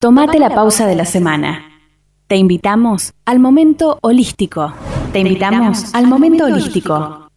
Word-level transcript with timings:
Tomate 0.00 0.38
la 0.38 0.48
pausa 0.48 0.86
de 0.86 0.94
la 0.94 1.04
semana. 1.04 1.62
Te 2.26 2.36
invitamos 2.36 3.12
al 3.26 3.38
momento 3.38 3.98
holístico. 4.00 4.72
Te 5.12 5.18
invitamos 5.18 5.94
al 5.94 6.06
momento 6.06 6.46
holístico. 6.46 7.29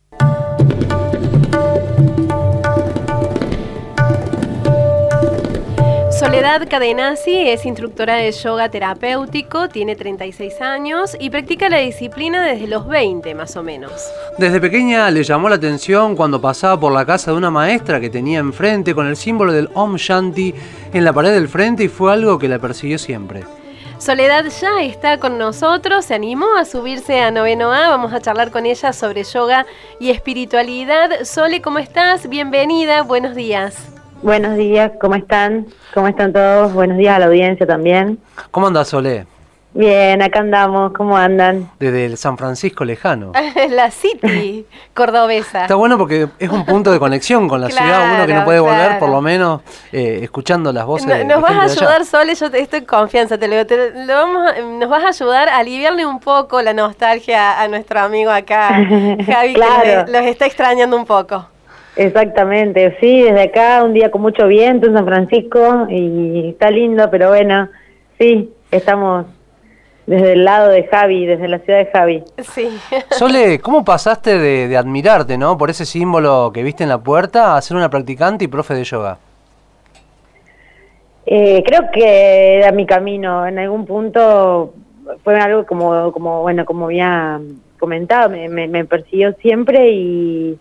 Soledad 6.24 6.70
Cadenazzi 6.70 7.50
es 7.50 7.66
instructora 7.66 8.16
de 8.16 8.32
yoga 8.32 8.70
terapéutico, 8.70 9.68
tiene 9.68 9.98
36 9.98 10.62
años 10.62 11.18
y 11.20 11.30
practica 11.30 11.68
la 11.68 11.80
disciplina 11.80 12.46
desde 12.46 12.68
los 12.68 12.88
20 12.88 13.36
más 13.36 13.58
o 13.58 13.62
menos. 13.62 13.92
Desde 14.38 14.62
pequeña 14.62 15.12
le 15.12 15.22
llamó 15.26 15.50
la 15.50 15.56
atención 15.56 16.16
cuando 16.16 16.40
pasaba 16.40 16.80
por 16.80 16.94
la 16.94 17.06
casa 17.06 17.32
de 17.32 17.38
una 17.38 17.52
maestra 17.52 18.00
que 18.00 18.10
tenía 18.10 18.40
enfrente 18.40 18.96
con 18.96 19.06
el 19.06 19.18
símbolo 19.18 19.52
del 19.52 19.70
Om 19.74 19.98
Shanti 19.98 20.56
en 20.94 21.04
la 21.04 21.12
pared 21.12 21.34
del 21.34 21.50
frente 21.50 21.84
y 21.84 21.88
fue 21.90 22.14
algo 22.14 22.40
que 22.40 22.48
la 22.48 22.58
persiguió 22.58 22.98
siempre. 22.98 23.44
Soledad 23.98 24.46
ya 24.46 24.82
está 24.82 25.20
con 25.20 25.38
nosotros, 25.38 26.06
se 26.06 26.14
animó 26.14 26.56
a 26.56 26.64
subirse 26.64 27.20
a 27.20 27.32
Noveno 27.32 27.74
A, 27.74 27.90
vamos 27.90 28.14
a 28.14 28.22
charlar 28.22 28.50
con 28.50 28.66
ella 28.66 28.94
sobre 28.94 29.26
yoga 29.26 29.66
y 30.00 30.10
espiritualidad. 30.10 31.26
Sole, 31.26 31.62
¿cómo 31.62 31.80
estás? 31.80 32.30
Bienvenida, 32.30 33.02
buenos 33.02 33.36
días. 33.36 33.93
Buenos 34.24 34.56
días, 34.56 34.94
¿cómo 35.02 35.16
están? 35.16 35.68
¿Cómo 35.94 36.08
están 36.08 36.32
todos? 36.32 36.72
Buenos 36.72 36.98
días 36.98 37.18
a 37.18 37.20
la 37.20 37.26
audiencia 37.26 37.68
también. 37.68 38.20
¿Cómo 38.52 38.68
andas, 38.68 38.88
Solé? 38.88 39.28
Bien, 39.74 40.22
acá 40.22 40.40
andamos, 40.40 40.94
¿cómo 40.94 41.18
andan? 41.18 41.70
Desde 41.78 42.06
el 42.06 42.16
San 42.16 42.38
Francisco 42.38 42.86
lejano. 42.86 43.34
la 43.70 43.92
City 43.92 44.66
cordobesa. 44.94 45.64
Está 45.64 45.76
bueno 45.76 45.98
porque 45.98 46.30
es 46.40 46.50
un 46.50 46.66
punto 46.66 46.94
de 46.94 47.00
conexión 47.00 47.50
con 47.50 47.60
la 47.60 47.68
ciudad, 47.68 48.16
uno 48.16 48.26
que 48.26 48.34
no 48.34 48.46
puede 48.46 48.62
volver, 48.62 48.98
por 48.98 49.10
lo 49.10 49.20
menos 49.20 49.60
eh, 49.92 50.20
escuchando 50.22 50.72
las 50.72 50.86
voces. 50.86 51.06
No, 51.26 51.36
nos 51.36 51.42
vas 51.42 51.52
a 51.52 51.64
ayudar, 51.64 52.06
Sole, 52.06 52.34
yo 52.36 52.46
estoy 52.46 52.80
en 52.80 52.86
confianza, 52.86 53.38
te 53.38 53.50
lo, 53.50 53.68
te 53.68 53.92
lo 53.92 54.14
vamos 54.14 54.54
nos 54.80 54.90
vas 54.90 55.04
a 55.04 55.08
ayudar 55.10 55.50
a 55.50 55.58
aliviarle 55.58 56.06
un 56.06 56.22
poco 56.22 56.62
la 56.62 56.72
nostalgia 56.72 57.62
a 57.62 57.68
nuestro 57.68 58.00
amigo 58.00 58.32
acá, 58.32 58.70
Javi, 59.26 59.54
que 59.54 60.06
los 60.08 60.26
está 60.28 60.46
extrañando 60.46 60.96
un 60.96 61.06
poco. 61.06 61.46
Exactamente, 61.96 62.98
sí, 63.00 63.22
desde 63.22 63.44
acá 63.44 63.84
un 63.84 63.94
día 63.94 64.10
con 64.10 64.22
mucho 64.22 64.48
viento 64.48 64.88
en 64.88 64.94
San 64.94 65.06
Francisco 65.06 65.86
y 65.90 66.50
está 66.50 66.72
lindo, 66.72 67.08
pero 67.12 67.30
bueno, 67.30 67.70
sí, 68.18 68.52
estamos 68.72 69.28
desde 70.08 70.34
el 70.34 70.44
lado 70.44 70.70
de 70.70 70.86
Javi, 70.86 71.26
desde 71.26 71.48
la 71.48 71.60
ciudad 71.60 71.80
de 71.80 71.86
Javi. 71.86 72.24
Sí. 72.40 72.68
Sole, 73.12 73.60
¿cómo 73.60 73.86
pasaste 73.86 74.38
de, 74.40 74.76
admirarte, 74.76 75.38
no, 75.38 75.58
por 75.58 75.70
ese 75.70 75.86
símbolo 75.86 76.52
que 76.52 76.64
viste 76.64 76.84
en 76.84 76.90
la 76.90 76.98
puerta 76.98 77.56
a 77.56 77.62
ser 77.62 77.78
una 77.78 77.90
practicante 77.90 78.46
y 78.46 78.48
profe 78.48 78.74
de 78.74 78.84
yoga? 78.84 79.20
Eh, 81.26 81.64
creo 81.66 81.90
que 81.94 82.58
era 82.58 82.72
mi 82.72 82.86
camino. 82.86 83.46
En 83.48 83.60
algún 83.60 83.86
punto 83.86 84.74
fue 85.24 85.40
algo 85.40 85.66
como, 85.66 86.12
como 86.12 86.42
bueno, 86.42 86.66
como 86.66 86.86
había 86.86 87.40
comentado, 87.80 88.30
me, 88.30 88.50
me 88.50 88.86
persiguió 88.86 89.34
siempre 89.42 89.92
y 89.92 90.58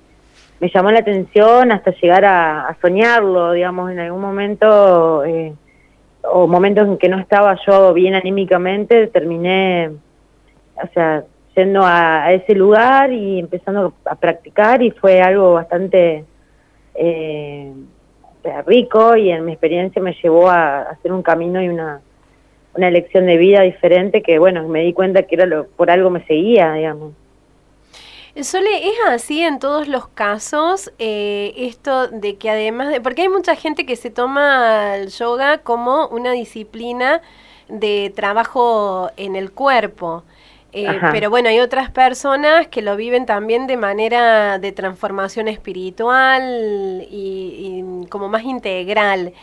me 0.63 0.71
llamó 0.73 0.93
la 0.93 1.01
atención 1.01 1.73
hasta 1.73 1.91
llegar 1.91 2.25
a, 2.25 2.77
soñarlo, 2.81 3.51
digamos, 3.51 3.91
en 3.91 3.99
algún 3.99 4.21
momento, 4.21 5.25
eh, 5.25 5.53
o 6.23 6.47
momentos 6.47 6.87
en 6.87 6.99
que 6.99 7.09
no 7.09 7.19
estaba 7.19 7.59
yo 7.67 7.93
bien 7.93 8.15
anímicamente, 8.15 9.09
terminé, 9.09 9.91
o 10.77 10.87
sea, 10.95 11.25
yendo 11.57 11.83
a, 11.85 12.33
ese 12.33 12.55
lugar 12.55 13.13
y 13.13 13.41
empezando 13.41 13.93
a 14.05 14.15
practicar 14.15 14.85
y 14.85 14.93
fue 14.93 15.21
algo 15.21 15.55
bastante 15.55 16.25
eh, 16.95 17.73
rico 18.65 19.17
y 19.17 19.33
en 19.33 19.45
mi 19.45 19.55
experiencia 19.55 20.01
me 20.01 20.15
llevó 20.23 20.49
a, 20.49 20.83
hacer 20.83 21.13
un 21.13 21.25
camino 21.25 21.61
y 21.61 21.71
una, 21.71 22.03
una 22.77 22.87
elección 22.87 23.27
de 23.27 23.37
vida 23.37 23.63
diferente 23.63 24.23
que, 24.23 24.39
bueno, 24.39 24.69
me 24.69 24.83
di 24.83 24.93
cuenta 24.93 25.25
que 25.25 25.35
era 25.35 25.47
lo, 25.47 25.67
por 25.67 25.91
algo 25.91 26.09
me 26.09 26.25
seguía, 26.25 26.75
digamos. 26.75 27.15
Sole, 28.41 28.89
¿es 28.89 28.95
así 29.09 29.43
en 29.43 29.59
todos 29.59 29.89
los 29.89 30.09
casos 30.09 30.91
eh, 30.99 31.53
esto 31.57 32.09
de 32.09 32.37
que 32.37 32.49
además 32.49 32.89
de... 32.89 33.01
Porque 33.01 33.23
hay 33.23 33.29
mucha 33.29 33.55
gente 33.57 33.85
que 33.85 33.95
se 33.95 34.09
toma 34.11 34.97
el 34.97 35.11
yoga 35.11 35.59
como 35.59 36.07
una 36.09 36.33
disciplina 36.33 37.21
de 37.69 38.11
trabajo 38.17 39.11
en 39.19 39.37
el 39.37 39.53
cuerpo. 39.53 40.25
Eh, 40.73 40.99
pero 41.13 41.29
bueno, 41.29 41.51
hay 41.51 41.61
otras 41.61 41.91
personas 41.91 42.69
que 42.69 42.81
lo 42.81 42.97
viven 42.97 43.27
también 43.27 43.67
de 43.67 43.77
manera 43.77 44.59
de 44.59 44.73
transformación 44.73 45.47
espiritual 45.49 47.07
y, 47.11 48.07
como 48.09 48.31
más 48.31 48.45
integral. 48.45 49.35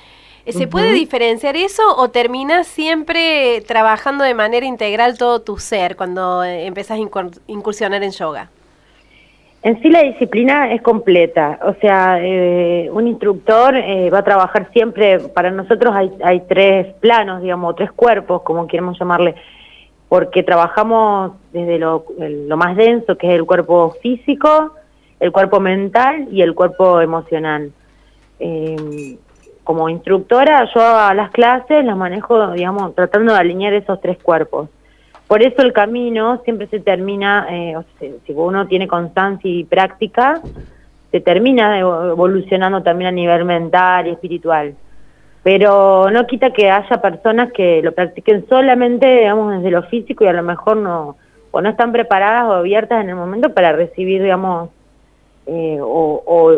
¿Se 0.47 0.65
puede 0.65 0.93
diferenciar 0.93 1.55
eso 1.55 1.95
o 1.95 2.09
terminas 2.09 2.65
siempre 2.65 3.61
trabajando 3.67 4.23
de 4.23 4.33
manera 4.33 4.65
integral 4.65 5.19
todo 5.19 5.41
tu 5.41 5.59
ser 5.59 5.95
cuando 5.95 6.43
eh, 6.43 6.65
empezás 6.65 6.97
a 6.97 7.31
incursionar 7.45 8.01
en 8.01 8.09
yoga? 8.09 8.49
En 9.61 9.81
sí 9.81 9.89
la 9.89 10.03
disciplina 10.03 10.71
es 10.71 10.81
completa, 10.81 11.59
o 11.63 11.73
sea, 11.81 12.17
eh, 12.21 12.89
un 12.93 13.09
instructor 13.09 13.75
eh, 13.75 14.09
va 14.09 14.19
a 14.19 14.23
trabajar 14.23 14.69
siempre, 14.71 15.19
para 15.19 15.51
nosotros 15.51 15.93
hay, 15.93 16.11
hay 16.23 16.41
tres 16.47 16.93
planos, 17.01 17.41
digamos, 17.41 17.75
tres 17.75 17.91
cuerpos, 17.91 18.41
como 18.43 18.67
queremos 18.67 18.97
llamarle, 18.97 19.35
porque 20.07 20.43
trabajamos 20.43 21.33
desde 21.51 21.77
lo, 21.77 22.05
más 22.55 22.77
denso, 22.77 23.17
que 23.17 23.27
es 23.27 23.33
el 23.33 23.45
cuerpo 23.45 23.97
físico, 24.01 24.75
el 25.19 25.33
cuerpo 25.33 25.59
mental 25.59 26.29
y 26.31 26.41
el 26.41 26.55
cuerpo 26.55 27.01
emocional. 27.01 27.73
Eh, 28.39 29.17
como 29.65 29.89
instructora, 29.89 30.69
yo 30.73 30.81
a 30.81 31.13
las 31.13 31.31
clases 31.31 31.83
las 31.83 31.97
manejo, 31.97 32.53
digamos, 32.53 32.95
tratando 32.95 33.33
de 33.33 33.39
alinear 33.39 33.73
esos 33.73 33.99
tres 33.99 34.17
cuerpos. 34.17 34.69
Por 35.29 35.43
eso 35.43 35.61
el 35.61 35.73
camino 35.73 36.41
siempre 36.43 36.65
se 36.69 36.79
termina, 36.79 37.45
eh, 37.51 37.77
si 37.99 38.33
uno 38.33 38.65
tiene 38.65 38.87
constancia 38.87 39.47
y 39.47 39.63
práctica, 39.63 40.41
se 41.11 41.21
termina 41.21 41.77
evolucionando 41.77 42.81
también 42.81 43.09
a 43.09 43.11
nivel 43.11 43.45
mental 43.45 44.07
y 44.07 44.09
espiritual. 44.09 44.73
Pero 45.43 46.09
no 46.09 46.25
quita 46.25 46.51
que 46.51 46.71
haya 46.71 46.99
personas 46.99 47.51
que 47.51 47.79
lo 47.83 47.91
practiquen 47.91 48.47
solamente, 48.49 49.05
digamos, 49.19 49.57
desde 49.57 49.69
lo 49.69 49.83
físico 49.83 50.23
y 50.23 50.27
a 50.29 50.33
lo 50.33 50.41
mejor 50.41 50.77
no, 50.77 51.15
o 51.51 51.61
no 51.61 51.69
están 51.69 51.91
preparadas 51.91 52.45
o 52.45 52.53
abiertas 52.53 53.03
en 53.03 53.09
el 53.09 53.15
momento 53.15 53.53
para 53.53 53.71
recibir, 53.71 54.23
digamos, 54.23 54.71
eh, 55.45 55.77
o, 55.79 56.23
o 56.25 56.53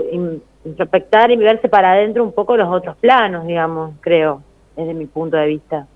introspectar 0.63 1.29
y 1.29 1.35
verse 1.35 1.67
para 1.67 1.91
adentro 1.91 2.23
un 2.23 2.31
poco 2.31 2.55
los 2.55 2.69
otros 2.69 2.95
planos, 3.01 3.45
digamos, 3.45 3.95
creo, 3.99 4.41
desde 4.77 4.93
mi 4.93 5.07
punto 5.07 5.35
de 5.35 5.47
vista. 5.47 5.87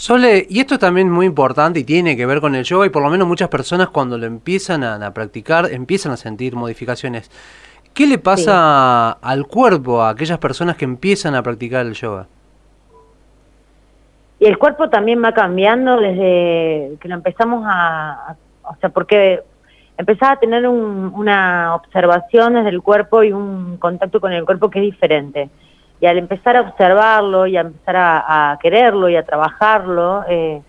Sole, 0.00 0.46
y 0.48 0.60
esto 0.60 0.76
es 0.76 0.80
también 0.80 1.10
muy 1.10 1.26
importante 1.26 1.80
y 1.80 1.84
tiene 1.84 2.16
que 2.16 2.24
ver 2.24 2.40
con 2.40 2.54
el 2.54 2.64
yoga 2.64 2.86
y 2.86 2.88
por 2.88 3.02
lo 3.02 3.10
menos 3.10 3.28
muchas 3.28 3.50
personas 3.50 3.90
cuando 3.90 4.16
lo 4.16 4.24
empiezan 4.24 4.82
a, 4.82 5.12
practicar 5.12 5.66
empiezan 5.70 6.10
a 6.12 6.16
sentir 6.16 6.56
modificaciones. 6.56 7.30
¿Qué 7.92 8.06
le 8.06 8.16
pasa 8.16 9.10
al 9.10 9.46
cuerpo 9.46 10.00
a 10.00 10.08
aquellas 10.08 10.38
personas 10.38 10.76
que 10.76 10.86
empiezan 10.86 11.34
a 11.34 11.42
practicar 11.42 11.84
el 11.84 11.92
yoga? 11.92 12.28
Y 14.38 14.46
el 14.46 14.56
cuerpo 14.56 14.88
también 14.88 15.22
va 15.22 15.34
cambiando 15.34 15.98
desde 15.98 16.96
que 16.98 17.06
lo 17.06 17.16
empezamos 17.16 17.62
a, 17.68 18.36
o 18.62 18.76
sea, 18.80 18.88
porque 18.88 19.42
empezás 19.98 20.30
a 20.30 20.36
tener 20.36 20.66
una 20.66 21.74
observación 21.74 22.54
desde 22.54 22.70
el 22.70 22.80
cuerpo 22.80 23.22
y 23.22 23.32
un 23.32 23.76
contacto 23.76 24.18
con 24.18 24.32
el 24.32 24.46
cuerpo 24.46 24.70
que 24.70 24.78
es 24.78 24.86
diferente 24.86 25.50
y 26.00 26.06
al 26.06 26.16
empezar 26.16 26.56
a 26.56 26.62
observarlo 26.62 27.46
y 27.46 27.56
a 27.56 27.60
empezar 27.60 27.96
a, 27.96 28.58
quererlo 28.60 29.08
y 29.08 29.16
a 29.16 29.24
trabajarlo, 29.24 30.24
eh, 30.28 30.62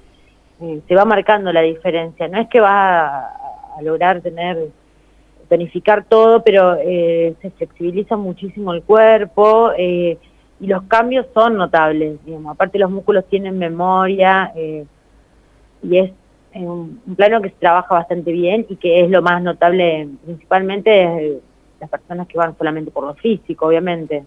eh, 0.62 0.81
se 0.88 0.96
va 0.96 1.06
marcando 1.06 1.53
la 1.53 1.62
diferencia. 1.62 2.28
No 2.28 2.40
es 2.40 2.50
que 2.50 2.59
va 2.59 3.19
a, 3.19 3.81
lograr 3.81 4.19
tener, 4.19 4.68
tonificar 5.47 6.03
todo, 6.03 6.44
pero 6.44 6.75
eh, 6.75 7.34
se 7.42 7.50
flexibiliza 7.52 8.18
muchísimo 8.18 8.74
el 8.74 8.84
cuerpo 8.84 9.72
y 9.78 10.18
los 10.59 10.84
cambios 10.84 11.25
son 11.34 11.56
notables. 11.56 12.19
Aparte 12.48 12.78
los 12.78 12.92
músculos 12.92 13.25
tienen 13.30 13.58
memoria 13.58 14.51
y 14.56 15.98
es 15.98 16.12
un, 16.54 17.01
un, 17.07 17.16
plano 17.16 17.42
que 17.42 17.50
se 17.50 17.56
trabaja 17.56 17.95
bastante 17.95 18.31
bien 18.33 18.66
y 18.68 18.75
que 18.75 19.06
es 19.06 19.10
lo 19.10 19.22
más 19.22 19.42
notable 19.42 20.10
principalmente 20.25 21.39
las 21.80 21.89
personas 21.89 22.28
que 22.28 22.38
van 22.38 22.56
solamente 22.57 22.92
por 22.92 23.06
lo 23.06 23.16
físico, 23.16 23.68
obviamente. 23.68 24.25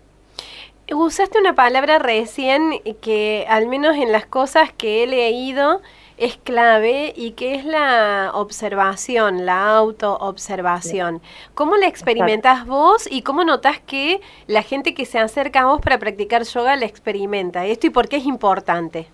Usaste 0.97 1.41
una 1.41 1.57
palabra 1.57 1.99
recién 1.99 2.71
que 3.01 3.47
al 3.49 3.67
menos 3.67 3.97
en 3.97 4.13
las 4.13 4.27
cosas 4.27 4.73
que 4.73 5.03
he 5.03 5.07
leído 5.09 5.81
es 6.19 6.37
clave 6.37 7.13
y 7.17 7.33
que 7.33 7.57
es 7.57 7.65
la 7.65 8.31
observación, 8.33 9.45
la 9.45 9.77
autoobservación. 9.77 11.21
¿Cómo 11.55 11.77
la 11.77 11.89
experimentas 11.89 12.65
vos 12.65 13.09
y 13.11 13.23
cómo 13.23 13.43
notas 13.43 13.81
que 13.81 14.21
la 14.47 14.63
gente 14.63 14.95
que 14.95 15.05
se 15.05 15.19
acerca 15.19 15.63
a 15.63 15.67
vos 15.67 15.81
para 15.81 15.99
practicar 15.99 16.45
yoga 16.45 16.77
la 16.77 16.87
experimenta? 16.87 17.67
¿Esto 17.67 17.89
y 17.89 17.91
por 17.91 18.09
qué 18.09 18.19
es 18.19 18.27
importante? 18.27 19.09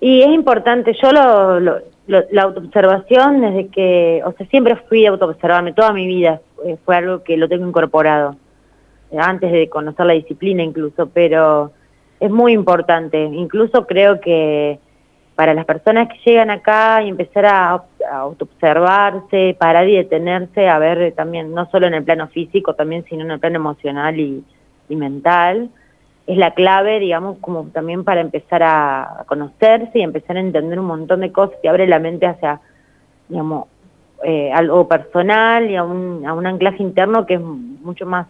Y 0.00 0.22
es 0.22 0.28
importante, 0.28 0.96
yo 1.02 1.10
lo, 1.10 1.80
la 2.06 2.42
autoobservación 2.42 3.40
desde 3.40 3.66
que, 3.70 4.22
o 4.24 4.32
sea, 4.34 4.46
siempre 4.46 4.76
fui 4.88 5.04
a 5.04 5.10
autoobservarme 5.10 5.72
toda 5.72 5.92
mi 5.92 6.06
vida, 6.06 6.40
eh, 6.64 6.76
fue 6.84 6.94
algo 6.94 7.24
que 7.24 7.36
lo 7.36 7.48
tengo 7.48 7.66
incorporado 7.66 8.36
antes 9.16 9.50
de 9.52 9.68
conocer 9.68 10.06
la 10.06 10.12
disciplina 10.14 10.62
incluso, 10.62 11.08
pero 11.08 11.72
es 12.20 12.30
muy 12.30 12.52
importante. 12.52 13.22
Incluso 13.22 13.86
creo 13.86 14.20
que 14.20 14.78
para 15.38 15.54
las 15.54 15.66
personas 15.66 16.08
que 16.08 16.18
llegan 16.30 16.50
acá 16.50 17.00
y 17.02 17.08
empezar 17.08 17.46
a, 17.46 17.84
a 18.10 18.26
observarse, 18.26 19.56
parar 19.58 19.88
y 19.88 19.94
detenerse, 19.94 20.68
a 20.68 20.80
ver 20.80 21.12
también, 21.12 21.54
no 21.54 21.70
solo 21.70 21.86
en 21.86 21.94
el 21.94 22.02
plano 22.02 22.26
físico, 22.26 22.74
también, 22.74 23.04
sino 23.08 23.22
en 23.22 23.30
el 23.30 23.38
plano 23.38 23.56
emocional 23.56 24.18
y, 24.18 24.44
mental, 24.88 25.70
es 26.26 26.36
la 26.38 26.54
clave, 26.54 26.98
digamos, 26.98 27.38
como 27.38 27.66
también 27.66 28.02
para 28.02 28.20
empezar 28.20 28.62
a, 28.64 29.24
conocerse 29.28 30.00
y 30.00 30.02
empezar 30.02 30.36
a 30.36 30.40
entender 30.40 30.80
un 30.80 30.86
montón 30.86 31.20
de 31.20 31.30
cosas 31.30 31.56
y 31.62 31.68
abre 31.68 31.86
la 31.86 32.00
mente 32.00 32.26
hacia, 32.26 32.60
digamos, 33.28 33.66
eh, 34.24 34.50
algo 34.52 34.88
personal 34.88 35.70
y 35.70 35.76
a 35.76 35.84
un, 35.84 36.26
a 36.26 36.32
un 36.32 36.46
anclaje 36.46 36.82
interno 36.82 37.26
que 37.26 37.34
es 37.34 37.40
mucho 37.40 38.06
más 38.06 38.26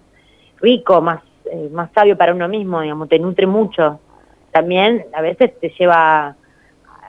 rico, 0.60 1.00
más, 1.00 1.22
eh, 1.50 1.68
más 1.72 1.90
sabio 1.92 2.16
para 2.16 2.34
uno 2.34 2.48
mismo, 2.48 2.80
digamos, 2.80 3.08
te 3.08 3.18
nutre 3.18 3.46
mucho. 3.46 4.00
También 4.50 5.06
a 5.12 5.20
veces 5.20 5.58
te 5.60 5.70
lleva 5.78 6.28
a 6.28 6.36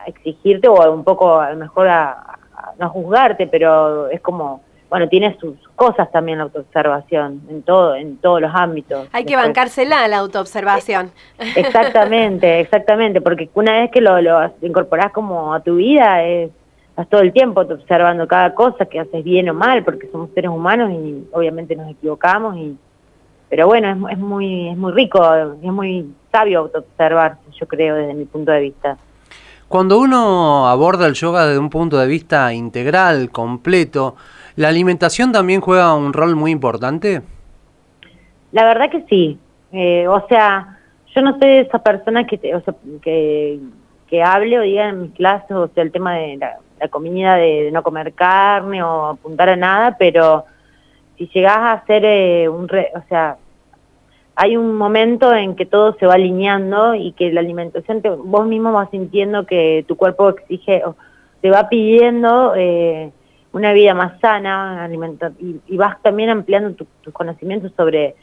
exigirte 0.08 0.68
o 0.68 0.94
un 0.94 1.04
poco 1.04 1.40
a 1.40 1.52
lo 1.52 1.58
mejor 1.58 1.88
a, 1.88 2.38
no 2.78 2.90
juzgarte, 2.90 3.48
pero 3.48 4.10
es 4.10 4.22
como, 4.22 4.62
bueno, 4.90 5.10
tiene 5.10 5.38
sus 5.40 5.56
cosas 5.76 6.10
también 6.12 6.38
la 6.38 6.46
autoobservación, 6.46 7.42
en 7.50 7.62
todo, 7.64 7.96
en 7.96 8.18
todos 8.18 8.42
los 8.42 8.52
ámbitos. 8.54 9.08
Hay 9.12 9.26
que 9.26 9.36
bancársela 9.36 10.08
la 10.08 10.18
autoobservación. 10.18 11.12
Exactamente, 11.56 12.60
exactamente, 12.62 13.22
porque 13.22 13.50
una 13.54 13.74
vez 13.74 13.92
que 13.92 14.02
lo, 14.02 14.22
lo 14.22 14.52
incorporás 14.62 15.12
como 15.12 15.54
a 15.54 15.62
tu 15.62 15.76
vida, 15.76 16.24
es, 16.24 16.52
estás 16.90 17.10
todo 17.10 17.22
el 17.22 17.34
tiempo 17.34 17.62
observando 17.62 18.28
cada 18.28 18.54
cosa 18.54 18.86
que 18.86 19.00
haces 19.00 19.24
bien 19.24 19.50
o 19.50 19.54
mal, 19.54 19.84
porque 19.84 20.08
somos 20.12 20.30
seres 20.34 20.52
humanos 20.52 20.92
y 20.92 21.28
obviamente 21.32 21.76
nos 21.76 21.90
equivocamos 21.90 22.58
y 22.58 22.78
pero 23.50 23.68
bueno, 23.68 24.08
es, 24.08 24.14
es 24.14 24.20
muy 24.20 24.70
es 24.70 24.78
muy 24.78 24.92
rico, 24.92 25.22
es 25.36 25.72
muy 25.72 26.14
sabio 26.32 26.60
autoobservarse, 26.60 27.42
yo 27.60 27.68
creo, 27.68 27.96
desde 27.96 28.14
mi 28.14 28.26
punto 28.26 28.52
de 28.52 28.62
vista. 28.62 28.98
Cuando 29.68 30.00
uno 30.00 30.68
aborda 30.68 31.06
el 31.06 31.14
yoga 31.14 31.46
desde 31.46 31.60
un 31.60 31.70
punto 31.70 31.98
de 32.00 32.08
vista 32.08 32.52
integral, 32.54 33.30
completo, 33.30 34.16
¿la 34.56 34.68
alimentación 34.68 35.32
también 35.32 35.62
juega 35.62 35.94
un 35.94 36.12
rol 36.12 36.36
muy 36.36 36.50
importante? 36.52 37.22
La 38.52 38.66
verdad 38.66 38.90
que 38.90 39.06
sí. 39.08 39.38
Eh, 39.72 40.08
o 40.08 40.26
sea, 40.28 40.80
yo 41.16 41.22
no 41.22 41.38
soy 41.38 41.58
esa 41.58 41.80
persona 41.80 42.26
que, 42.26 42.40
que, 43.02 43.60
que 44.10 44.24
hable 44.24 44.58
o 44.58 44.64
diga 44.64 44.90
en 44.90 45.04
mis 45.04 45.12
clases, 45.12 45.52
o 45.52 45.68
sea, 45.68 45.84
el 45.84 45.92
tema 45.92 46.16
de 46.16 46.38
la, 46.38 46.88
comida, 46.88 47.36
de, 47.36 47.70
no 47.72 47.84
comer 47.84 48.14
carne 48.14 48.82
o 48.82 49.06
apuntar 49.06 49.50
a 49.50 49.56
nada, 49.56 49.96
pero 50.00 50.46
si 51.20 51.28
llegás 51.28 51.58
a 51.58 51.74
hacer 51.74 52.06
eh, 52.06 52.48
un, 52.48 52.64
o 52.64 53.04
sea, 53.10 53.38
hay 54.36 54.56
un 54.56 54.76
momento 54.76 55.36
en 55.36 55.56
que 55.56 55.66
todo 55.66 55.98
se 56.00 56.06
va 56.06 56.14
alineando 56.14 56.96
y 56.96 57.12
que 57.12 57.30
la 57.32 57.42
alimentación, 57.42 58.02
vos 58.24 58.48
mismo 58.48 58.72
vas 58.72 58.90
sintiendo 58.90 59.46
que 59.46 59.84
tu 59.86 59.98
cuerpo 59.98 60.30
exige, 60.30 60.82
o 60.86 60.96
te 61.42 61.52
va 61.52 61.68
pidiendo 61.68 62.54
eh, 62.56 63.12
una 63.52 63.74
vida 63.74 63.94
más 63.94 64.18
sana, 64.22 64.90
y, 65.40 65.60
y, 65.68 65.78
vas 65.78 66.02
también 66.02 66.30
ampliando 66.30 66.74
tus 66.74 67.14
conocimientos 67.14 67.74
sobre 67.76 68.16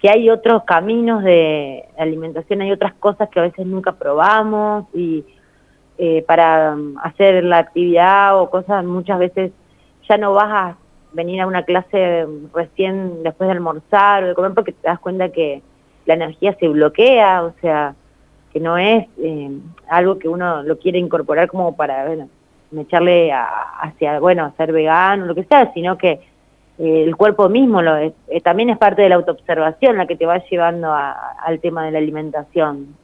que 0.00 0.08
hay 0.08 0.30
otros 0.30 0.64
caminos 0.64 1.22
de 1.22 1.84
alimentación, 1.98 2.62
hay 2.62 2.72
otras 2.72 2.94
cosas 2.94 3.28
que 3.28 3.40
a 3.40 3.42
veces 3.42 3.66
nunca 3.66 3.92
probamos 3.92 4.86
y 4.94 5.22
eh, 5.98 6.24
para 6.26 6.74
um, 6.74 6.96
hacer 7.02 7.42
la 7.42 7.58
actividad 7.58 8.40
o 8.40 8.48
cosas 8.48 8.84
muchas 8.84 9.18
veces 9.18 9.50
ya 10.08 10.16
no 10.16 10.32
vas 10.32 10.48
a 10.48 10.76
venir 11.12 11.40
a 11.40 11.46
una 11.46 11.62
clase 11.62 12.26
recién 12.54 13.22
después 13.22 13.48
de 13.48 13.52
almorzar 13.52 14.24
o 14.24 14.28
de 14.28 14.34
comer 14.34 14.52
porque 14.54 14.72
te 14.72 14.88
das 14.88 14.98
cuenta 14.98 15.30
que 15.30 15.62
la 16.06 16.14
energía 16.14 16.56
se 16.58 16.68
bloquea, 16.68 17.44
o 17.44 17.52
sea, 17.60 17.94
que 18.52 18.60
no 18.60 18.78
es 18.78 19.06
eh, 19.18 19.50
algo 19.88 20.18
que 20.18 20.28
uno 20.28 20.62
lo 20.62 20.78
quiere 20.78 20.98
incorporar 20.98 21.48
como 21.48 21.76
para, 21.76 22.06
bueno, 22.06 22.28
echarle 22.76 23.30
hacia, 23.32 24.18
bueno, 24.20 24.52
ser 24.56 24.72
vegano, 24.72 25.26
lo 25.26 25.34
que 25.34 25.44
sea, 25.44 25.72
sino 25.72 25.98
que 25.98 26.20
eh, 26.78 27.04
el 27.04 27.16
cuerpo 27.16 27.48
mismo 27.48 27.82
lo 27.82 27.96
es, 27.96 28.12
eh, 28.28 28.40
también 28.40 28.70
es 28.70 28.78
parte 28.78 29.02
de 29.02 29.08
la 29.08 29.16
autoobservación 29.16 29.96
la 29.96 30.06
que 30.06 30.16
te 30.16 30.26
va 30.26 30.38
llevando 30.38 30.94
al 30.94 31.60
tema 31.60 31.84
de 31.84 31.90
la 31.92 31.98
alimentación. 31.98 32.94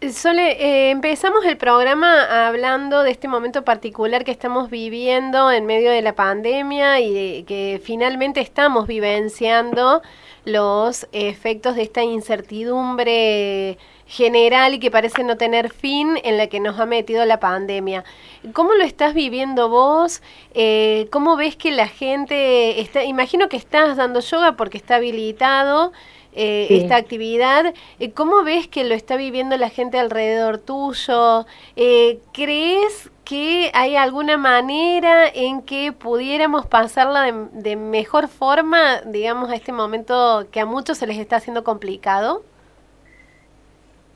Sole, 0.00 0.52
eh, 0.52 0.90
empezamos 0.90 1.44
el 1.44 1.56
programa 1.56 2.46
hablando 2.46 3.02
de 3.02 3.10
este 3.10 3.26
momento 3.26 3.64
particular 3.64 4.24
que 4.24 4.30
estamos 4.30 4.70
viviendo 4.70 5.50
en 5.50 5.66
medio 5.66 5.90
de 5.90 6.02
la 6.02 6.14
pandemia 6.14 7.00
y 7.00 7.42
que 7.42 7.80
finalmente 7.82 8.40
estamos 8.40 8.86
vivenciando 8.86 10.00
los 10.44 11.08
efectos 11.10 11.74
de 11.74 11.82
esta 11.82 12.04
incertidumbre 12.04 13.76
general 14.06 14.74
y 14.74 14.78
que 14.78 14.92
parece 14.92 15.24
no 15.24 15.36
tener 15.36 15.72
fin 15.72 16.16
en 16.22 16.36
la 16.36 16.46
que 16.46 16.60
nos 16.60 16.78
ha 16.78 16.86
metido 16.86 17.24
la 17.24 17.40
pandemia. 17.40 18.04
¿Cómo 18.52 18.74
lo 18.74 18.84
estás 18.84 19.14
viviendo 19.14 19.68
vos? 19.68 20.22
Eh, 20.54 21.08
¿Cómo 21.10 21.36
ves 21.36 21.56
que 21.56 21.72
la 21.72 21.88
gente 21.88 22.80
está? 22.80 23.02
Imagino 23.02 23.48
que 23.48 23.56
estás 23.56 23.96
dando 23.96 24.20
yoga 24.20 24.52
porque 24.52 24.78
está 24.78 24.94
habilitado. 24.94 25.92
Eh, 26.34 26.66
esta 26.70 26.96
actividad. 26.96 27.74
Eh, 27.98 28.12
¿Cómo 28.12 28.44
ves 28.44 28.68
que 28.68 28.84
lo 28.84 28.94
está 28.94 29.16
viviendo 29.16 29.56
la 29.56 29.70
gente 29.70 29.98
alrededor 29.98 30.58
tuyo? 30.58 31.46
Eh, 31.74 32.18
¿Crees 32.32 33.10
que 33.24 33.70
hay 33.74 33.96
alguna 33.96 34.36
manera 34.36 35.26
en 35.28 35.62
que 35.62 35.92
pudiéramos 35.92 36.66
pasarla 36.66 37.32
de, 37.52 37.76
mejor 37.76 38.28
forma, 38.28 39.00
digamos, 39.06 39.50
a 39.50 39.54
este 39.54 39.72
momento 39.72 40.46
que 40.52 40.60
a 40.60 40.66
muchos 40.66 40.98
se 40.98 41.06
les 41.06 41.18
está 41.18 41.36
haciendo 41.36 41.64
complicado? 41.64 42.42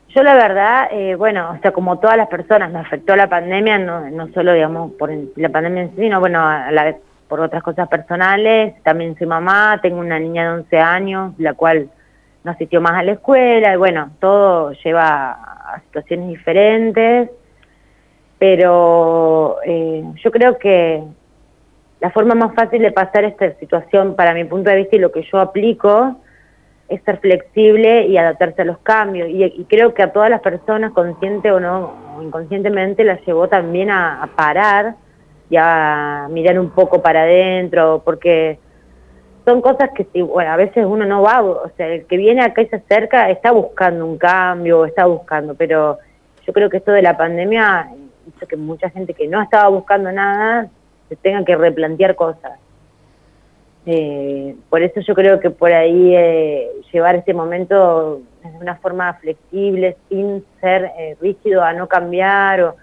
Yo 0.09 0.21
la 0.21 0.35
verdad, 0.35 0.89
bueno, 1.17 1.55
o 1.57 1.61
sea, 1.61 1.71
como 1.71 1.97
todas 1.97 2.17
las 2.17 2.27
personas, 2.27 2.71
me 2.71 2.79
afectó 2.79 3.15
la 3.15 3.27
pandemia, 3.27 3.79
no, 3.79 4.09
no 4.11 4.31
solo, 4.31 4.53
digamos, 4.53 4.91
por 4.93 5.11
la 5.35 5.49
pandemia 5.49 5.83
en 5.83 5.89
sí, 5.95 6.01
sino, 6.03 6.19
bueno, 6.19 6.39
a 6.47 6.71
la 6.71 6.83
vez 6.83 6.95
por 7.27 7.39
otras 7.39 7.63
cosas 7.63 7.87
personales. 7.87 8.75
También 8.83 9.17
soy 9.17 9.25
mamá, 9.25 9.79
tengo 9.81 9.99
una 9.99 10.19
niña 10.19 10.43
de 10.43 10.59
11 10.59 10.77
años, 10.79 11.33
la 11.39 11.55
cual 11.55 11.89
no 12.43 12.51
asistió 12.51 12.81
más 12.81 12.93
a 12.93 13.03
la 13.03 13.13
escuela, 13.13 13.73
y 13.73 13.77
bueno, 13.77 14.11
todo 14.19 14.73
lleva 14.83 15.31
a 15.31 15.79
situaciones 15.85 16.29
diferentes, 16.29 17.29
pero 18.37 19.57
eh, 19.65 20.03
yo 20.21 20.31
creo 20.31 20.57
que 20.57 21.03
la 22.01 22.11
forma 22.11 22.35
más 22.35 22.53
fácil 22.53 22.81
de 22.81 22.91
pasar 22.91 23.23
esta 23.23 23.53
situación, 23.59 24.15
para 24.15 24.33
mi 24.33 24.43
punto 24.43 24.69
de 24.69 24.75
vista 24.75 24.97
y 24.97 24.99
lo 24.99 25.11
que 25.13 25.23
yo 25.31 25.39
aplico, 25.39 26.17
es 26.89 27.01
ser 27.03 27.19
flexible 27.19 28.05
y 28.07 28.17
adaptarse 28.17 28.63
a 28.63 28.65
los 28.65 28.77
cambios. 28.79 29.29
Y, 29.29 29.65
creo 29.69 29.93
que 29.93 30.03
a 30.03 30.11
todas 30.11 30.29
las 30.29 30.41
personas, 30.41 30.91
consciente 30.91 31.49
o 31.51 31.61
no, 31.61 31.93
o 32.17 32.21
inconscientemente, 32.21 33.05
las 33.05 33.25
llevó 33.25 33.47
también 33.47 33.89
a, 33.89 34.21
a 34.21 34.27
parar 34.27 34.95
y 35.49 35.55
a 35.57 36.27
mirar 36.29 36.59
un 36.59 36.71
poco 36.71 37.01
para 37.01 37.21
adentro, 37.21 38.01
porque 38.03 38.59
son 39.45 39.61
cosas 39.61 39.89
que 39.95 40.23
bueno, 40.23 40.51
a 40.51 40.55
veces 40.55 40.85
uno 40.85 41.05
no 41.05 41.21
va, 41.21 41.41
o 41.41 41.69
sea, 41.75 41.87
el 41.87 42.05
que 42.05 42.17
viene 42.17 42.43
acá 42.43 42.61
y 42.61 42.67
se 42.67 42.77
acerca 42.77 43.29
está 43.29 43.51
buscando 43.51 44.05
un 44.05 44.17
cambio, 44.17 44.85
está 44.85 45.05
buscando, 45.05 45.53
pero 45.55 45.99
yo 46.45 46.53
creo 46.53 46.69
que 46.69 46.77
esto 46.77 46.91
de 46.91 47.01
la 47.01 47.17
pandemia 47.17 47.89
hizo 48.27 48.47
que 48.47 48.55
mucha 48.55 48.89
gente 48.89 49.13
que 49.13 49.27
no 49.27 49.41
estaba 49.41 49.67
buscando 49.69 50.11
nada 50.11 50.69
se 51.09 51.15
tenga 51.17 51.43
que 51.43 51.55
replantear 51.55 52.15
cosas. 52.15 52.59
Eh, 53.85 54.55
por 54.69 54.81
eso 54.81 55.01
yo 55.01 55.13
creo 55.13 55.41
que 55.41 55.49
por 55.49 55.73
ahí 55.73 56.15
eh, 56.15 56.69
llevar 56.91 57.15
este 57.15 57.33
momento 57.33 58.21
de 58.41 58.57
una 58.59 58.75
forma 58.75 59.13
flexible, 59.15 59.97
sin 60.07 60.45
ser 60.61 60.91
eh, 60.97 61.17
rígido 61.19 61.63
a 61.63 61.73
no 61.73 61.87
cambiar, 61.87 62.61
o, 62.61 62.75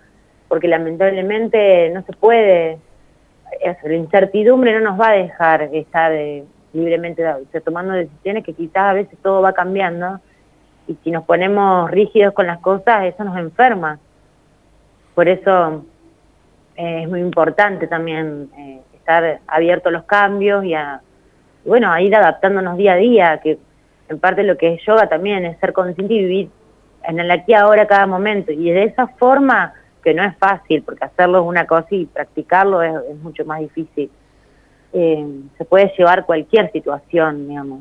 porque 0.48 0.68
lamentablemente 0.68 1.88
no 1.90 2.02
se 2.02 2.12
puede 2.12 2.78
la 3.82 3.94
incertidumbre 3.94 4.72
no 4.72 4.90
nos 4.90 5.00
va 5.00 5.10
a 5.10 5.12
dejar 5.12 5.62
estar 5.72 6.12
eh, 6.12 6.44
libremente 6.72 7.24
tomando 7.64 7.92
decisiones 7.94 8.44
que 8.44 8.52
quizás 8.52 8.84
a 8.84 8.92
veces 8.92 9.18
todo 9.22 9.42
va 9.42 9.52
cambiando 9.52 10.20
y 10.86 10.96
si 11.04 11.10
nos 11.10 11.24
ponemos 11.24 11.90
rígidos 11.90 12.34
con 12.34 12.46
las 12.46 12.58
cosas, 12.58 13.04
eso 13.04 13.22
nos 13.22 13.38
enferma. 13.38 13.98
Por 15.14 15.28
eso 15.28 15.84
eh, 16.76 17.02
es 17.02 17.08
muy 17.08 17.20
importante 17.20 17.86
también 17.86 18.50
eh, 18.58 18.80
estar 18.94 19.40
abierto 19.46 19.88
a 19.88 19.92
los 19.92 20.04
cambios 20.04 20.64
y 20.64 20.74
a, 20.74 21.00
bueno, 21.64 21.92
a 21.92 22.00
ir 22.00 22.14
adaptándonos 22.16 22.76
día 22.76 22.94
a 22.94 22.96
día, 22.96 23.40
que 23.40 23.58
en 24.08 24.18
parte 24.18 24.42
lo 24.42 24.56
que 24.56 24.74
es 24.74 24.82
yoga 24.84 25.08
también 25.08 25.44
es 25.44 25.58
ser 25.58 25.72
consciente 25.72 26.14
y 26.14 26.18
vivir 26.18 26.50
en 27.04 27.20
el 27.20 27.30
aquí 27.30 27.54
ahora 27.54 27.86
cada 27.86 28.06
momento. 28.06 28.50
Y 28.50 28.70
de 28.70 28.84
esa 28.84 29.06
forma 29.06 29.74
que 30.00 30.14
no 30.14 30.24
es 30.24 30.36
fácil, 30.38 30.82
porque 30.82 31.04
hacerlo 31.04 31.40
es 31.40 31.46
una 31.46 31.66
cosa 31.66 31.88
y 31.90 32.06
practicarlo 32.06 32.82
es, 32.82 32.92
mucho 33.22 33.44
más 33.44 33.60
difícil. 33.60 34.10
Eh, 34.92 35.26
se 35.56 35.64
puede 35.64 35.92
llevar 35.96 36.26
cualquier 36.26 36.70
situación, 36.72 37.48
digamos. 37.48 37.80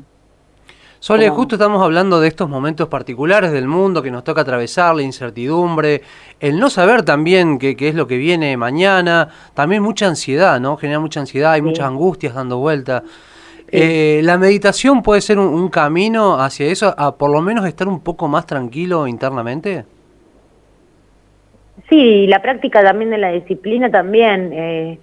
Sole, 1.02 1.30
justo 1.30 1.54
estamos 1.54 1.82
hablando 1.82 2.20
de 2.20 2.28
estos 2.28 2.46
momentos 2.46 2.88
particulares 2.88 3.52
del 3.52 3.66
mundo 3.66 4.02
que 4.02 4.10
nos 4.10 4.22
toca 4.22 4.42
atravesar, 4.42 4.94
la 4.94 5.00
incertidumbre, 5.00 6.02
el 6.38 6.60
no 6.60 6.68
saber 6.68 7.04
también 7.04 7.58
qué, 7.58 7.74
es 7.78 7.94
lo 7.94 8.06
que 8.06 8.18
viene 8.18 8.54
mañana, 8.58 9.30
también 9.54 9.82
mucha 9.82 10.06
ansiedad, 10.06 10.60
¿no? 10.60 10.76
Genera 10.76 11.00
mucha 11.00 11.20
ansiedad, 11.20 11.52
hay 11.52 11.62
muchas 11.62 11.86
angustias 11.86 12.34
dando 12.34 12.58
vuelta. 12.58 13.02
Eh, 13.68 14.20
¿La 14.24 14.36
meditación 14.36 15.02
puede 15.02 15.22
ser 15.22 15.38
un, 15.38 15.70
camino 15.70 16.38
hacia 16.38 16.66
eso, 16.66 16.94
a 16.94 17.16
por 17.16 17.30
lo 17.30 17.40
menos 17.40 17.64
estar 17.66 17.88
un 17.88 18.00
poco 18.00 18.28
más 18.28 18.44
tranquilo 18.44 19.06
internamente? 19.06 19.86
Sí, 21.90 22.28
la 22.28 22.40
práctica 22.40 22.84
también 22.84 23.10
de 23.10 23.18
la 23.18 23.32
disciplina 23.32 23.90
también. 23.90 24.52
Eh, 24.52 24.98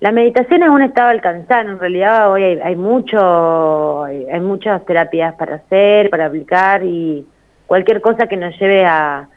la 0.00 0.12
meditación 0.12 0.62
es 0.62 0.68
un 0.68 0.82
estado 0.82 1.08
alcanzado, 1.08 1.70
en 1.70 1.78
realidad 1.78 2.30
hoy 2.30 2.44
hay, 2.44 2.76
mucho, 2.76 4.04
hay, 4.04 4.40
muchas 4.40 4.84
terapias 4.84 5.34
para 5.34 5.56
hacer, 5.56 6.10
para 6.10 6.26
aplicar 6.26 6.84
y 6.84 7.26
cualquier 7.66 8.02
cosa 8.02 8.26
que 8.26 8.36
nos 8.36 8.58
lleve 8.58 8.84
a, 8.84 9.28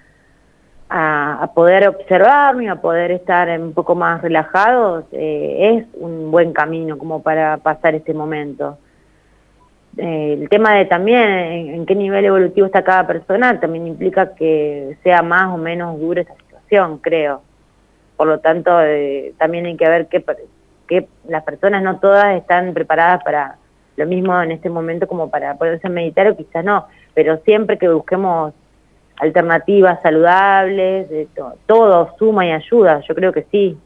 a, 0.89 1.51
poder 1.55 1.87
observarnos 1.87 2.69
a 2.69 2.81
poder 2.81 3.11
estar 3.11 3.49
un 3.59 3.73
poco 3.73 3.95
más 3.95 4.21
relajados 4.21 5.05
eh, 5.11 5.77
es 5.77 5.85
un 6.01 6.31
buen 6.31 6.53
camino 6.53 6.97
como 6.97 7.21
para 7.23 7.57
pasar 7.57 7.95
este 7.95 8.13
momento. 8.13 8.77
Eh, 9.97 10.37
el 10.41 10.49
tema 10.49 10.75
de 10.75 10.85
también 10.85 11.29
en, 11.29 11.85
qué 11.85 11.95
nivel 11.95 12.25
evolutivo 12.25 12.65
está 12.65 12.83
cada 12.83 13.05
persona 13.05 13.59
también 13.59 13.87
implica 13.87 14.33
que 14.33 14.97
sea 15.03 15.21
más 15.21 15.53
o 15.53 15.57
menos 15.57 15.99
dura 15.99 16.21
esta 16.21 16.33
creo. 17.01 17.41
Por 18.17 18.27
lo 18.27 18.39
tanto, 18.39 18.81
eh, 18.81 19.33
también 19.37 19.65
hay 19.65 19.77
que 19.77 19.87
ver 19.87 20.07
que, 20.07 20.23
que 20.87 21.07
las 21.27 21.43
personas 21.43 21.83
no 21.83 21.99
todas 21.99 22.35
están 22.35 22.73
preparadas 22.73 23.23
para 23.23 23.57
lo 23.95 24.05
mismo 24.07 24.41
en 24.41 24.51
este 24.51 24.69
momento 24.69 25.07
como 25.07 25.29
para 25.29 25.55
poderse 25.55 25.89
meditar 25.89 26.27
o 26.27 26.35
quizás 26.35 26.65
no, 26.65 26.87
pero 27.13 27.37
siempre 27.45 27.77
que 27.77 27.89
busquemos 27.89 28.53
alternativas 29.17 30.01
saludables, 30.01 31.09
de 31.09 31.27
todo 31.67 32.15
suma 32.17 32.45
y 32.47 32.51
ayuda, 32.51 33.01
yo 33.07 33.13
creo 33.13 33.31
que 33.31 33.45
sí, 33.51 33.77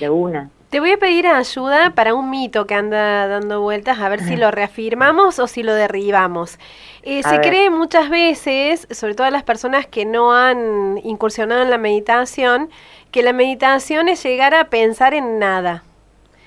de 0.00 0.08
una. 0.08 0.50
Te 0.72 0.80
voy 0.80 0.92
a 0.92 0.96
pedir 0.96 1.26
ayuda 1.26 1.90
para 1.90 2.14
un 2.14 2.30
mito 2.30 2.66
que 2.66 2.74
anda 2.74 3.28
dando 3.28 3.60
vueltas, 3.60 3.98
a 4.00 4.08
ver 4.08 4.20
si 4.20 4.36
lo 4.36 4.50
reafirmamos 4.50 5.38
o 5.38 5.46
si 5.46 5.62
lo 5.62 5.74
derribamos. 5.74 6.58
Eh, 7.02 7.22
se 7.22 7.42
cree 7.42 7.68
muchas 7.68 8.08
veces, 8.08 8.88
sobre 8.90 9.14
todo 9.14 9.28
las 9.28 9.42
personas 9.42 9.86
que 9.86 10.06
no 10.06 10.34
han 10.34 10.98
incursionado 11.04 11.60
en 11.60 11.68
la 11.68 11.76
meditación, 11.76 12.70
que 13.10 13.22
la 13.22 13.34
meditación 13.34 14.08
es 14.08 14.22
llegar 14.22 14.54
a 14.54 14.70
pensar 14.70 15.12
en 15.12 15.38
nada. 15.38 15.82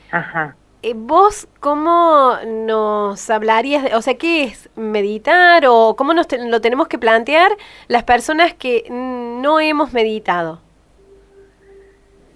Ajá. 0.09 0.55
Eh, 0.81 0.93
¿Vos 0.95 1.47
cómo 1.59 2.33
nos 2.47 3.29
hablarías, 3.29 3.83
de, 3.83 3.93
o 3.93 4.01
sea, 4.01 4.17
qué 4.17 4.45
es 4.45 4.71
meditar 4.75 5.67
o 5.67 5.95
cómo 5.95 6.15
nos 6.15 6.25
lo 6.31 6.61
tenemos 6.61 6.87
que 6.87 6.97
plantear 6.97 7.51
las 7.89 8.01
personas 8.01 8.55
que 8.55 8.87
no 8.89 9.59
hemos 9.59 9.93
meditado? 9.93 10.64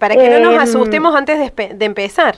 Para 0.00 0.16
que 0.16 0.30
no 0.30 0.40
nos 0.40 0.54
em, 0.54 0.60
asustemos 0.60 1.14
antes 1.14 1.38
de, 1.38 1.84
empezar. 1.84 2.36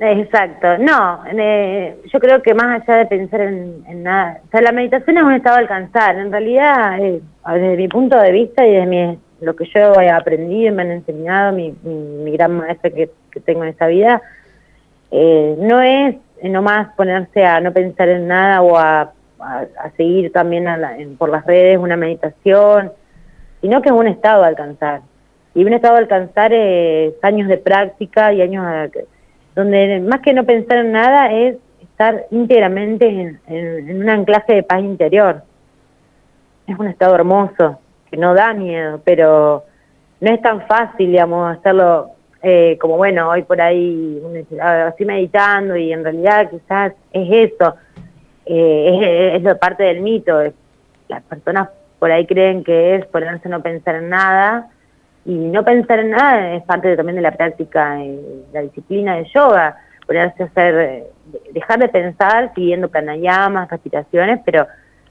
Exacto, 0.00 0.78
no, 0.78 1.22
eh, 1.26 1.96
yo 2.12 2.18
creo 2.18 2.40
que 2.40 2.54
más 2.54 2.80
allá 2.80 2.98
de 2.98 3.06
pensar 3.06 3.42
en, 3.42 4.02
nada, 4.02 4.40
o 4.46 4.50
sea, 4.50 4.62
la 4.62 4.72
meditación 4.72 5.18
es 5.18 5.22
un 5.22 5.34
estado 5.34 5.56
de 5.56 5.62
alcanzar, 5.62 6.16
en 6.18 6.32
realidad, 6.32 6.98
eh, 7.00 7.20
desde 7.46 7.76
mi 7.76 7.88
punto 7.88 8.16
de 8.16 8.32
vista 8.32 8.66
y 8.66 8.72
desde 8.74 9.18
lo 9.40 9.54
que 9.54 9.66
yo 9.66 10.00
he 10.00 10.08
aprendido 10.08 10.68
y 10.68 10.70
me 10.70 10.82
han 10.82 10.92
enseñado, 10.92 11.52
mi, 11.52 11.74
mi, 11.82 12.30
gran 12.32 12.56
maestra 12.56 12.90
que, 12.90 13.10
que 13.30 13.40
tengo 13.40 13.64
en 13.64 13.70
esta 13.70 13.86
vida, 13.86 14.22
eh, 15.10 15.56
no 15.58 15.82
es 15.82 16.16
nomás 16.42 16.94
ponerse 16.96 17.44
a 17.44 17.60
no 17.60 17.72
pensar 17.72 18.08
en 18.08 18.28
nada 18.28 18.62
o 18.62 18.78
a, 18.78 19.12
seguir 19.96 20.32
también 20.32 20.66
por 21.16 21.28
las 21.28 21.46
redes 21.46 21.78
una 21.78 21.96
meditación, 21.96 22.92
sino 23.60 23.80
que 23.82 23.88
es 23.88 23.94
un 23.94 24.08
estado 24.08 24.42
de 24.42 24.48
alcanzar. 24.48 25.02
Y 25.58 25.64
un 25.64 25.72
estado 25.72 25.94
de 25.94 26.02
alcanzar 26.02 26.52
es 26.52 27.14
años 27.20 27.48
de 27.48 27.58
práctica 27.58 28.32
y 28.32 28.42
años 28.42 28.64
donde 29.56 29.98
más 29.98 30.20
que 30.20 30.32
no 30.32 30.44
pensar 30.44 30.78
en 30.78 30.92
nada 30.92 31.32
es 31.32 31.56
estar 31.82 32.26
íntegramente 32.30 33.08
en, 33.48 34.00
un 34.00 34.08
anclaje 34.08 34.54
de 34.54 34.62
paz 34.62 34.78
interior. 34.78 35.42
Es 36.68 36.78
un 36.78 36.86
estado 36.86 37.16
hermoso, 37.16 37.80
que 38.08 38.16
no 38.16 38.34
da 38.34 38.54
miedo, 38.54 39.00
pero 39.04 39.64
no 40.20 40.30
es 40.30 40.40
tan 40.40 40.64
fácil, 40.68 41.10
digamos, 41.10 41.58
hacerlo 41.58 42.10
eh, 42.40 42.78
como 42.80 42.96
bueno, 42.96 43.28
hoy 43.28 43.42
por 43.42 43.60
ahí 43.60 44.22
estoy 44.90 45.06
meditando 45.06 45.76
y 45.76 45.92
en 45.92 46.04
realidad 46.04 46.50
quizás 46.50 46.92
es 47.12 47.52
eso, 47.52 47.74
eh, 48.46 49.32
es, 49.34 49.44
es, 49.44 49.58
parte 49.58 49.82
del 49.82 50.02
mito. 50.02 50.40
Las 51.08 51.22
personas 51.24 51.70
por 51.98 52.12
ahí 52.12 52.26
creen 52.26 52.62
que 52.62 52.94
es 52.94 53.06
ponerse 53.06 53.48
a 53.48 53.50
no 53.50 53.60
pensar 53.60 53.96
en 53.96 54.08
nada 54.08 54.70
y 55.24 55.34
no 55.34 55.64
pensar 55.64 55.98
en 55.98 56.10
nada 56.10 56.54
es 56.54 56.62
parte 56.64 56.96
también 56.96 57.16
de 57.16 57.22
la 57.22 57.32
práctica, 57.32 57.98
la 58.52 58.62
disciplina 58.62 59.16
de 59.16 59.26
yoga, 59.34 59.76
ponerse 60.06 60.42
a 60.42 60.46
hacer, 60.46 60.74
eh, 60.74 61.04
dejar 61.52 61.78
de 61.78 61.88
pensar 61.88 62.52
siguiendo 62.54 62.88
pranayamas, 62.88 63.70
respiraciones, 63.70 64.40
pero 64.44 64.66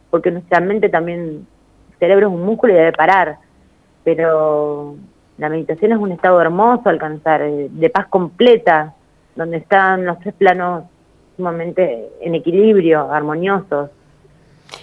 porque 0.10 0.32
nuestra 0.32 0.60
mente 0.60 0.90
también, 0.90 1.46
el 1.92 1.98
cerebro 2.00 2.28
es 2.28 2.34
un 2.34 2.44
músculo 2.44 2.74
y 2.74 2.78
debe 2.78 2.94
parar, 2.94 3.38
pero 4.04 4.96
la 5.38 5.50
meditación 5.50 5.92
es 5.92 5.98
un 6.00 6.12
estado 6.12 6.42
hermoso 6.42 6.90
alcanzar, 6.90 7.42
eh, 7.44 7.68
de 7.70 7.90
paz 7.90 8.08
completa, 8.08 8.96
donde 9.36 9.58
están 9.58 10.06
los 10.06 10.20
tres 10.20 10.34
planos 10.34 10.86
sumamente 11.36 12.10
en 12.22 12.34
equilibrio, 12.34 13.12
armoniosos. 13.12 13.92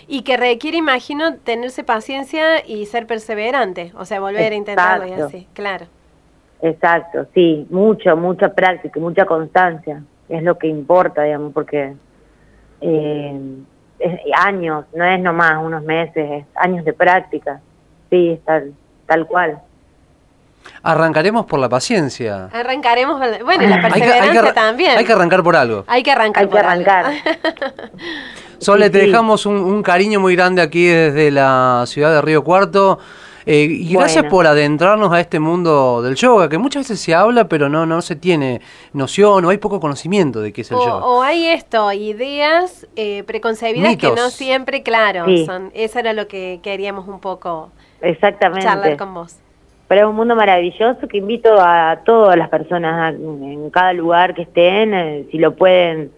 Y 0.06 0.22
que 0.22 0.36
requiere, 0.36 0.76
imagino, 0.78 1.36
tenerse 1.36 1.84
paciencia 1.84 2.64
y 2.66 2.86
ser 2.86 3.06
perseverante, 3.06 3.92
o 3.96 4.04
sea, 4.04 4.20
volver 4.20 4.52
a 4.52 4.56
intentarlo 4.56 5.06
y 5.06 5.12
así, 5.12 5.48
claro. 5.52 5.86
Exacto, 6.62 7.26
sí, 7.34 7.66
mucho, 7.70 8.16
mucha 8.16 8.48
práctica, 8.48 8.98
mucha 8.98 9.26
constancia, 9.26 10.02
es 10.28 10.42
lo 10.42 10.56
que 10.56 10.66
importa, 10.66 11.22
digamos, 11.22 11.52
porque 11.52 11.94
eh, 12.80 13.40
es 13.98 14.20
años, 14.36 14.84
no 14.94 15.04
es 15.04 15.20
nomás 15.20 15.62
unos 15.62 15.82
meses, 15.82 16.30
es 16.30 16.46
años 16.56 16.84
de 16.84 16.92
práctica, 16.92 17.60
sí, 18.10 18.30
es 18.30 18.44
tal, 18.44 18.72
tal 19.06 19.26
cual. 19.26 19.60
Arrancaremos 20.82 21.44
por 21.46 21.60
la 21.60 21.68
paciencia. 21.68 22.46
Arrancaremos, 22.46 23.20
bueno, 23.44 23.66
la 23.66 23.82
perseverancia 23.82 24.54
también. 24.54 24.96
Hay 24.96 25.04
que 25.04 25.12
arrancar 25.12 25.42
por 25.42 25.56
algo. 25.56 25.84
Hay 25.86 26.02
que 26.02 26.12
arrancar 26.12 26.44
hay 26.44 26.48
que 26.48 26.58
arrancar. 26.58 27.06
Sole, 28.64 28.88
te 28.88 28.98
dejamos 28.98 29.44
un, 29.44 29.82
cariño 29.82 30.20
muy 30.20 30.34
grande 30.34 30.62
aquí 30.62 30.86
desde 30.86 31.30
la 31.30 31.84
ciudad 31.86 32.14
de 32.14 32.22
Río 32.22 32.42
Cuarto. 32.42 32.98
Eh, 33.46 33.64
y 33.64 33.92
gracias 33.92 34.24
por 34.24 34.46
adentrarnos 34.46 35.12
a 35.12 35.20
este 35.20 35.38
mundo 35.38 36.00
del 36.00 36.14
yoga, 36.14 36.48
que 36.48 36.56
muchas 36.56 36.84
veces 36.84 36.98
se 36.98 37.14
habla, 37.14 37.46
pero 37.46 37.68
no, 37.68 37.84
no 37.84 38.00
se 38.00 38.16
tiene 38.16 38.62
noción 38.94 39.44
o 39.44 39.50
hay 39.50 39.58
poco 39.58 39.80
conocimiento 39.80 40.40
de 40.40 40.50
qué 40.54 40.62
es 40.62 40.70
el 40.70 40.78
yoga. 40.78 41.04
O 41.04 41.20
hay 41.20 41.48
esto, 41.48 41.92
ideas 41.92 42.86
eh, 42.96 43.22
preconcebidas 43.24 43.96
que 43.98 44.12
no 44.12 44.30
siempre, 44.30 44.82
claro, 44.82 45.26
son, 45.44 45.70
eso 45.74 45.98
era 45.98 46.14
lo 46.14 46.26
que 46.26 46.60
queríamos 46.62 47.06
un 47.06 47.20
poco 47.20 47.70
Exactamente. 48.00 48.64
charlar 48.64 48.96
con 48.96 49.12
vos. 49.12 49.36
Pero 49.88 50.00
es 50.00 50.06
un 50.06 50.16
mundo 50.16 50.34
maravilloso 50.34 51.06
que 51.06 51.18
invito 51.18 51.60
a 51.60 52.00
todas 52.06 52.38
las 52.38 52.48
personas 52.48 53.14
en 53.14 53.68
cada 53.68 53.92
lugar 53.92 54.34
que 54.34 54.42
estén, 54.42 54.94
eh, 54.94 55.26
si 55.30 55.36
lo 55.36 55.54
pueden, 55.54 56.10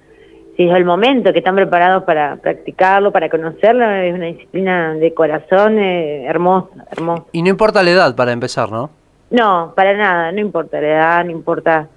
si 0.57 0.69
es 0.69 0.75
el 0.75 0.85
momento, 0.85 1.33
que 1.33 1.39
están 1.39 1.55
preparados 1.55 2.05
para 2.05 2.37
practicarlo, 2.37 3.13
para 3.13 3.29
conocerlo, 3.29 3.91
es 3.91 4.15
una 4.15 4.27
disciplina 4.27 4.95
de 4.95 5.13
corazón 5.13 5.79
eh, 5.79 6.25
hermosa, 6.25 6.87
hermosa. 6.91 7.25
Y 7.33 7.43
no 7.43 7.51
importa 7.51 7.83
la 7.83 7.91
edad 7.91 8.17
para 8.17 8.33
empezar, 8.33 8.71
¿no? 8.71 8.91
No, 9.31 9.73
para 9.77 9.95
nada, 9.95 10.33
no 10.33 10.41
importa 10.41 10.81
la 10.81 10.87
edad, 10.87 11.25
no 11.25 11.33
importa 11.33 11.89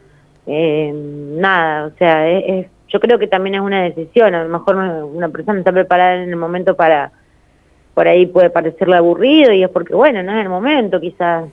eh, 0.46 0.92
nada, 0.94 1.86
o 1.86 1.92
sea, 1.98 2.28
es, 2.28 2.68
yo 2.90 3.00
creo 3.00 3.18
que 3.18 3.28
también 3.28 3.56
es 3.56 3.62
una 3.62 3.84
decisión, 3.84 4.36
a 4.36 4.44
lo 4.44 4.50
mejor 4.50 4.76
una 4.76 5.30
persona 5.30 5.60
está 5.60 5.72
preparada 5.72 6.16
en 6.16 6.30
el 6.30 6.36
momento 6.36 6.76
para 6.76 7.12
por 7.94 8.08
ahí 8.08 8.26
puede 8.28 8.50
parecerle 8.50 8.96
aburrido 8.96 9.52
y 9.52 9.62
es 9.62 9.70
porque, 9.70 9.94
bueno, 9.94 10.24
no 10.24 10.32
es 10.32 10.42
el 10.42 10.48
momento, 10.48 11.02
quizás. 11.02 11.50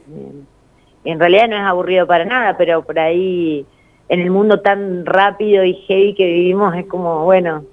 En 1.05 1.19
realidad 1.19 1.49
no 1.49 1.57
es 1.57 1.63
aburrido 1.63 2.07
para 2.07 2.25
nada, 2.25 2.57
pero 2.57 2.83
por 2.83 2.99
ahí 3.01 3.67
en 4.09 4.21
el 4.21 4.31
mundo 4.31 4.61
tan 4.61 5.05
rápido 5.05 5.65
y 5.65 5.75
heavy 5.75 6.15
que 6.15 6.27
vivimos 6.27 6.75
es 6.77 6.87
como, 6.87 7.25
bueno, 7.25 7.65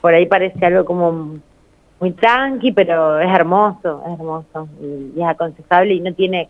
por 0.00 0.14
ahí 0.14 0.26
parece 0.26 0.64
algo 0.64 0.84
como 0.84 1.38
muy 2.00 2.12
tranqui, 2.12 2.72
pero 2.72 3.18
es 3.18 3.30
hermoso, 3.30 4.02
es 4.06 4.12
hermoso 4.12 4.68
y, 4.80 5.20
es 5.20 5.26
aconsejable 5.26 5.94
y 5.94 6.00
no 6.00 6.12
tiene 6.14 6.48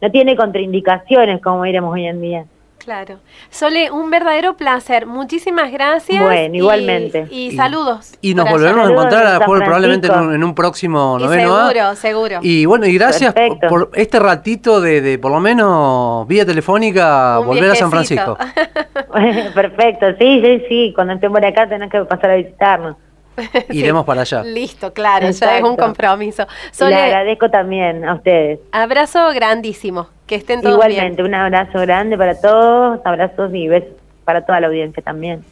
no 0.00 0.10
tiene 0.10 0.36
contraindicaciones 0.36 1.40
como 1.40 1.64
iremos 1.64 1.94
hoy 1.94 2.06
en 2.06 2.20
día. 2.20 2.44
Claro. 2.84 3.18
Sole, 3.48 3.90
un 3.90 4.10
verdadero 4.10 4.58
placer. 4.58 5.06
Muchísimas 5.06 5.72
gracias. 5.72 6.22
Bueno, 6.22 6.54
igualmente. 6.54 7.26
Y, 7.30 7.52
saludos. 7.56 8.12
Y 8.20 8.34
nos 8.34 8.50
volveremos 8.50 8.86
a 8.86 8.92
encontrar 8.92 9.44
probablemente 9.44 10.08
en 10.08 10.44
un, 10.44 10.54
próximo 10.54 11.18
noveno. 11.18 11.68
seguro, 11.68 11.96
seguro. 11.96 12.38
Y 12.42 12.66
bueno, 12.66 12.86
y 12.86 12.94
gracias 12.94 13.34
por 13.68 13.90
este 13.94 14.18
ratito 14.18 14.82
de, 14.82 15.18
por 15.18 15.32
lo 15.32 15.40
menos 15.40 16.28
vía 16.28 16.44
telefónica 16.44 17.38
volver 17.38 17.70
a 17.70 17.74
San 17.74 17.90
Francisco. 17.90 18.36
Perfecto, 19.54 20.06
sí, 20.18 20.42
sí, 20.44 20.62
sí. 20.68 20.92
Cuando 20.94 21.14
estemos 21.14 21.42
acá 21.42 21.66
tenés 21.66 21.90
que 21.90 22.00
pasar 22.04 22.32
a 22.32 22.36
visitarnos. 22.36 22.96
Iremos 23.70 24.04
para 24.04 24.22
allá. 24.22 24.42
Listo, 24.42 24.92
claro, 24.92 25.30
ya 25.30 25.58
es 25.58 25.64
un 25.64 25.76
compromiso. 25.76 26.46
Le 26.80 26.94
agradezco 26.94 27.50
también 27.50 28.04
a 28.04 28.14
ustedes. 28.14 28.60
Abrazo 28.72 29.30
grandísimo. 29.34 30.08
Que 30.26 30.36
estén 30.36 30.62
todos 30.62 30.74
Igualmente, 30.74 31.22
un 31.22 31.34
abrazo 31.34 31.80
grande 31.80 32.16
para 32.16 32.40
todos, 32.40 33.00
abrazos 33.04 33.52
y 33.54 33.68
besos 33.68 33.90
para 34.24 34.44
toda 34.46 34.60
la 34.60 34.68
audiencia 34.68 35.02
también. 35.02 35.44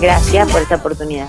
Gracias 0.00 0.50
por 0.50 0.60
esta 0.60 0.76
oportunidad. 0.76 1.28